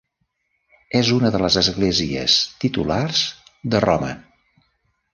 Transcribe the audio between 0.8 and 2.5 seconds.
És una de les esglésies